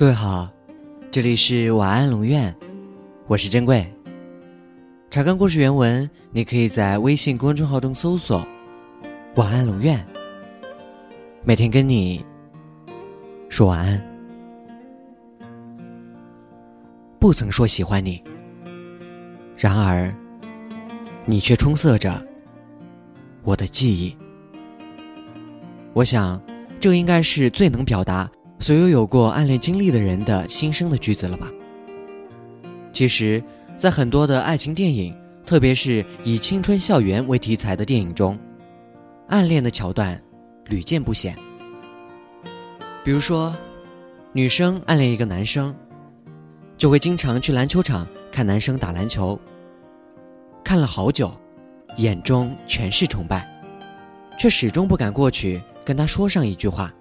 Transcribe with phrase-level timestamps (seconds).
[0.00, 0.50] 各位好，
[1.10, 2.56] 这里是晚安龙院，
[3.26, 3.86] 我是珍贵。
[5.10, 8.42] 查看故事原文，你可以在微信公众号中搜索
[9.36, 10.02] “晚安龙院”，
[11.44, 12.24] 每天跟你
[13.50, 14.02] 说晚安。
[17.18, 18.24] 不曾说喜欢你，
[19.54, 20.10] 然而
[21.26, 22.26] 你却充塞着
[23.42, 24.16] 我的记忆。
[25.92, 26.40] 我想，
[26.80, 28.26] 这应该是最能表达。
[28.60, 31.50] 所有有过暗恋经历的人的心声的句子了吧？
[32.92, 33.42] 其实，
[33.74, 38.38] 在很多的爱情电影，特别是以青春校园为题材的电影中，
[39.28, 40.22] 暗恋的桥段
[40.66, 41.34] 屡见不鲜。
[43.02, 43.56] 比如说，
[44.34, 45.74] 女生暗恋一个男生，
[46.76, 49.40] 就会经常去篮球场看男生打篮球，
[50.62, 51.32] 看了好久，
[51.96, 53.48] 眼中全是崇拜，
[54.38, 56.92] 却始终不敢过去跟他说上一句话。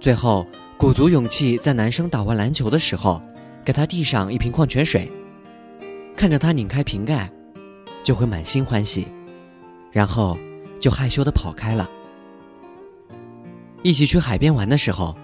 [0.00, 3.20] 最后，鼓足勇气，在男生打完篮球的时候，
[3.64, 5.10] 给他递上一瓶矿泉水。
[6.16, 7.28] 看着他拧开瓶盖，
[8.04, 9.08] 就会满心欢喜，
[9.90, 10.38] 然后
[10.78, 11.88] 就害羞的跑开了。
[13.82, 15.16] 一起去海边玩的时候，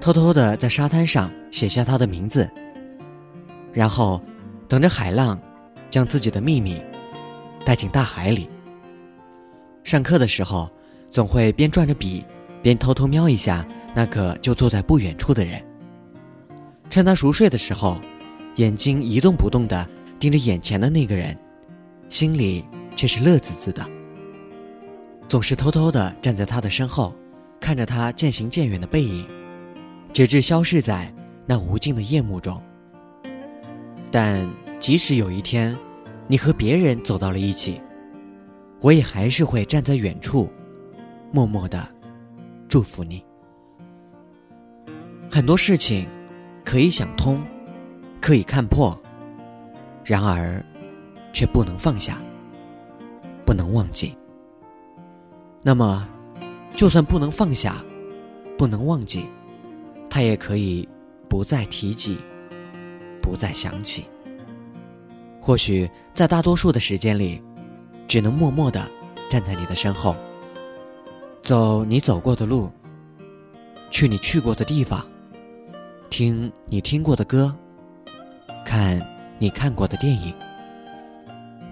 [0.00, 2.50] 偷偷的在沙滩上写下他的名字，
[3.70, 4.18] 然后
[4.66, 5.38] 等着海浪
[5.90, 6.80] 将自己的秘密
[7.66, 8.48] 带进大海里。
[9.84, 10.70] 上课的时候，
[11.10, 12.24] 总会边转着笔，
[12.62, 13.66] 边偷偷瞄一下。
[13.94, 15.62] 那个就坐在不远处的人，
[16.88, 18.00] 趁他熟睡的时候，
[18.56, 19.86] 眼睛一动不动地
[20.18, 21.36] 盯着眼前的那个人，
[22.08, 22.64] 心里
[22.96, 23.86] 却是乐滋滋的。
[25.28, 27.14] 总是偷偷地站在他的身后，
[27.60, 29.26] 看着他渐行渐远的背影，
[30.12, 31.12] 直至消逝在
[31.46, 32.60] 那无尽的夜幕中。
[34.10, 34.48] 但
[34.78, 35.76] 即使有一天，
[36.26, 37.80] 你和别人走到了一起，
[38.80, 40.50] 我也还是会站在远处，
[41.30, 41.86] 默默地
[42.68, 43.24] 祝福你。
[45.34, 46.06] 很多事情
[46.62, 47.42] 可以想通，
[48.20, 48.94] 可以看破，
[50.04, 50.62] 然而
[51.32, 52.20] 却不能放下，
[53.46, 54.14] 不能忘记。
[55.62, 56.06] 那么，
[56.76, 57.82] 就算不能放下，
[58.58, 59.24] 不能忘记，
[60.10, 60.86] 他也可以
[61.30, 62.18] 不再提及，
[63.22, 64.04] 不再想起。
[65.40, 67.42] 或许在大多数的时间里，
[68.06, 68.86] 只能默默的
[69.30, 70.14] 站在你的身后，
[71.42, 72.70] 走你走过的路，
[73.88, 75.02] 去你去过的地方。
[76.12, 77.56] 听你听过的歌，
[78.66, 79.00] 看
[79.38, 80.34] 你看过的电影，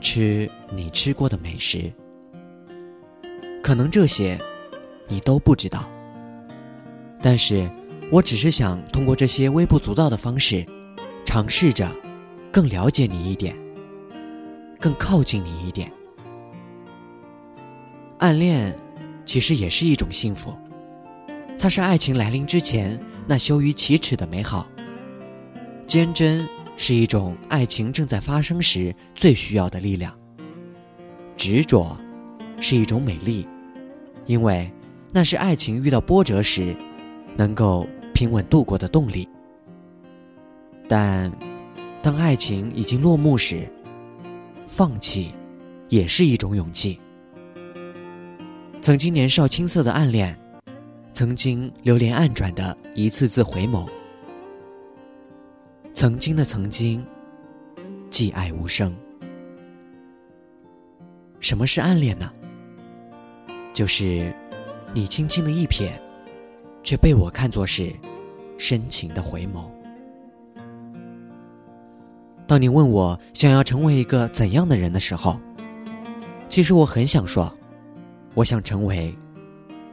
[0.00, 1.92] 吃你吃过的美食，
[3.62, 4.40] 可能这些
[5.08, 5.84] 你都不知道。
[7.20, 7.70] 但是，
[8.10, 10.64] 我只是想通过这些微不足道的方式，
[11.22, 11.86] 尝试着
[12.50, 13.54] 更了解你一点，
[14.80, 15.92] 更靠近你一点。
[18.20, 18.74] 暗恋
[19.26, 20.54] 其实也是一种幸福，
[21.58, 22.98] 它是爱情来临之前。
[23.30, 24.68] 那羞于启齿的美好，
[25.86, 30.12] 坚贞是一种爱情正在发生时最需要的力量。
[31.36, 31.96] 执着
[32.60, 33.46] 是一种美丽，
[34.26, 34.68] 因为
[35.12, 36.74] 那是爱情遇到波折时
[37.36, 39.28] 能够平稳度过的动力。
[40.88, 41.32] 但
[42.02, 43.64] 当爱情已经落幕时，
[44.66, 45.32] 放弃
[45.88, 46.98] 也是一种勇气。
[48.82, 50.36] 曾经年少青涩的暗恋。
[51.12, 53.86] 曾经流连暗转的一次次回眸，
[55.92, 57.04] 曾经的曾经，
[58.10, 58.94] 寂爱无声。
[61.40, 62.32] 什么是暗恋呢？
[63.72, 64.34] 就是
[64.94, 65.90] 你轻轻的一瞥，
[66.82, 67.92] 却被我看作是
[68.56, 69.64] 深情的回眸。
[72.46, 75.38] 当你问我想要成为一个怎样的人的时候，
[76.48, 77.52] 其实我很想说，
[78.34, 79.14] 我想成为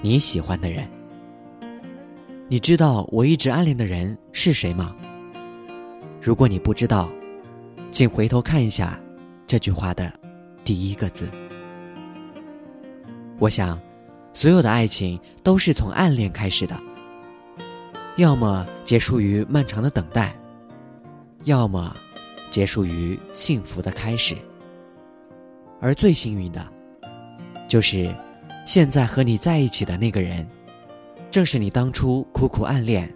[0.00, 0.88] 你喜欢的人。
[2.50, 4.96] 你知道我一直暗恋的人是谁吗？
[6.18, 7.12] 如果你不知道，
[7.90, 8.98] 请回头看一下
[9.46, 10.10] 这句话的
[10.64, 11.30] 第一个字。
[13.38, 13.78] 我想，
[14.32, 16.74] 所有的爱情都是从暗恋开始的，
[18.16, 20.34] 要么结束于漫长的等待，
[21.44, 21.94] 要么
[22.50, 24.34] 结束于幸福的开始。
[25.82, 26.66] 而最幸运的，
[27.68, 28.10] 就是
[28.64, 30.48] 现在和你在一起的那个人。
[31.38, 33.08] 正是你当初苦苦暗恋、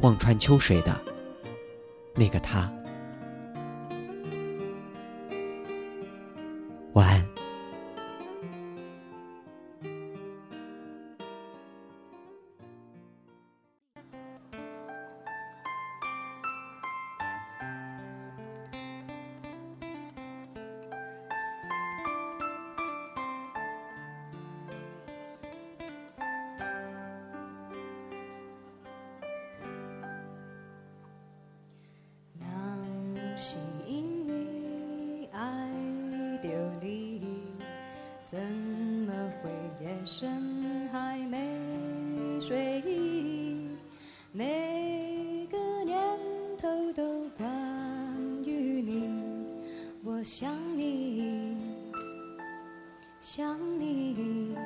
[0.00, 1.04] 望穿秋水的
[2.14, 2.72] 那个他。
[36.80, 37.20] 离，
[38.22, 39.50] 怎么会
[39.84, 43.68] 夜深还没睡意？
[44.32, 45.98] 每个念
[46.56, 47.46] 头都关
[48.44, 49.10] 于你，
[50.04, 51.56] 我想你，
[53.20, 54.56] 想你，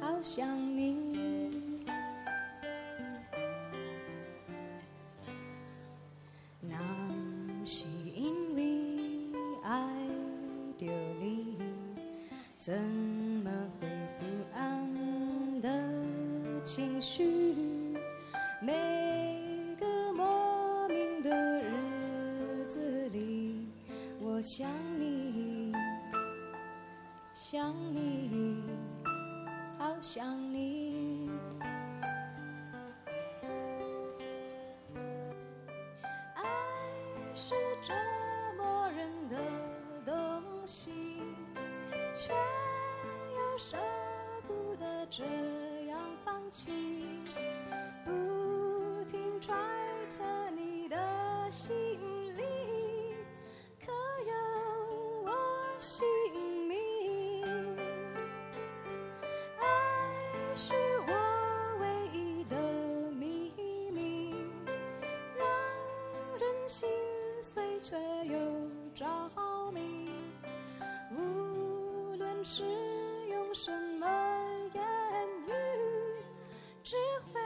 [0.00, 0.46] 好想
[12.68, 13.50] 怎么
[13.80, 13.88] 会
[14.18, 15.70] 不安的
[16.66, 17.24] 情绪？
[18.60, 21.30] 每个莫名的
[21.62, 23.66] 日子里，
[24.20, 24.68] 我想
[24.98, 25.72] 你，
[27.32, 28.62] 想你，
[29.78, 31.30] 好想你。
[36.34, 36.44] 爱
[37.32, 37.94] 是折
[38.58, 39.38] 磨人的
[40.04, 40.92] 东西，
[42.14, 42.34] 却
[43.58, 43.76] 舍
[44.46, 45.24] 不得这
[45.88, 46.70] 样放弃。
[48.04, 49.52] 不停揣
[50.08, 50.96] 测你的
[51.50, 51.74] 心
[52.36, 52.42] 里，
[53.84, 53.90] 可
[54.28, 54.32] 有
[55.24, 55.32] 我
[55.80, 56.06] 姓
[56.68, 57.44] 名？
[59.58, 59.66] 爱
[60.54, 60.74] 是
[61.08, 61.12] 我
[61.80, 62.56] 唯一的
[63.10, 63.52] 秘
[63.90, 64.32] 密。
[65.36, 65.44] 让
[66.38, 66.88] 人心
[67.42, 67.96] 碎却
[68.26, 68.38] 又
[68.94, 69.04] 着
[69.72, 70.08] 迷。
[71.10, 72.62] 无论是
[73.48, 74.06] 用什么
[74.74, 74.82] 言
[75.46, 75.52] 语，
[76.84, 76.96] 只
[77.32, 77.40] 会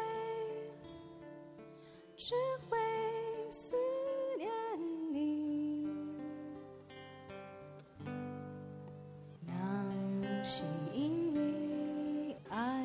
[2.17, 2.35] 只
[2.69, 2.77] 会
[3.49, 3.77] 思
[4.37, 4.51] 念
[5.13, 5.87] 你。
[9.47, 12.85] 那是因为爱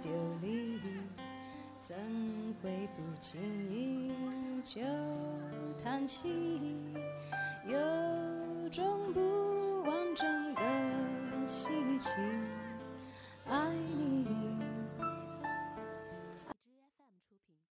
[0.00, 0.08] 丢
[0.40, 0.80] 你，
[1.80, 1.96] 怎
[2.62, 3.42] 会不经
[3.72, 4.12] 意
[4.62, 4.80] 就
[5.82, 6.76] 叹息？
[7.66, 7.76] 有
[8.70, 11.85] 种不完整的心。
[11.98, 12.12] 情，
[13.48, 13.56] 爱
[13.98, 14.35] 你。